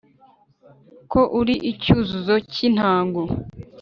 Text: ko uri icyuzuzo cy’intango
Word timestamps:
ko 1.11 1.21
uri 1.39 1.55
icyuzuzo 1.71 2.35
cy’intango 2.51 3.21